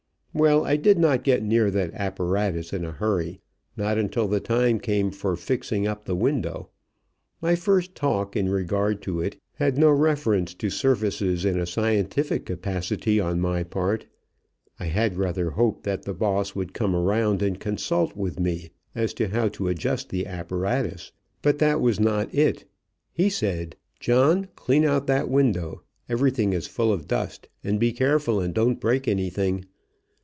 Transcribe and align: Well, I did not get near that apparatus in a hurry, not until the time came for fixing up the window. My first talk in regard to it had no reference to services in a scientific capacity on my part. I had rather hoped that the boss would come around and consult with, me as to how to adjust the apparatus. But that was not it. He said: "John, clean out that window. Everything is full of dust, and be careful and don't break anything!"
Well, 0.33 0.63
I 0.63 0.77
did 0.77 0.97
not 0.97 1.25
get 1.25 1.43
near 1.43 1.69
that 1.71 1.93
apparatus 1.93 2.71
in 2.71 2.85
a 2.85 2.93
hurry, 2.93 3.41
not 3.75 3.97
until 3.97 4.29
the 4.29 4.39
time 4.39 4.79
came 4.79 5.11
for 5.11 5.35
fixing 5.35 5.85
up 5.85 6.05
the 6.05 6.15
window. 6.15 6.69
My 7.41 7.53
first 7.55 7.95
talk 7.95 8.37
in 8.37 8.47
regard 8.47 9.01
to 9.01 9.19
it 9.19 9.35
had 9.55 9.77
no 9.77 9.89
reference 9.91 10.53
to 10.53 10.69
services 10.69 11.43
in 11.43 11.59
a 11.59 11.65
scientific 11.65 12.45
capacity 12.45 13.19
on 13.19 13.41
my 13.41 13.63
part. 13.63 14.05
I 14.79 14.85
had 14.85 15.17
rather 15.17 15.49
hoped 15.49 15.83
that 15.83 16.03
the 16.03 16.13
boss 16.13 16.55
would 16.55 16.73
come 16.73 16.95
around 16.95 17.41
and 17.41 17.59
consult 17.59 18.15
with, 18.15 18.39
me 18.39 18.69
as 18.95 19.13
to 19.15 19.27
how 19.27 19.49
to 19.49 19.67
adjust 19.67 20.07
the 20.11 20.25
apparatus. 20.25 21.11
But 21.41 21.59
that 21.59 21.81
was 21.81 21.99
not 21.99 22.33
it. 22.33 22.63
He 23.11 23.29
said: 23.29 23.75
"John, 23.99 24.47
clean 24.55 24.85
out 24.85 25.07
that 25.07 25.27
window. 25.29 25.83
Everything 26.07 26.53
is 26.53 26.67
full 26.67 26.93
of 26.93 27.05
dust, 27.05 27.49
and 27.65 27.81
be 27.81 27.91
careful 27.91 28.39
and 28.39 28.53
don't 28.53 28.79
break 28.79 29.09
anything!" 29.09 29.65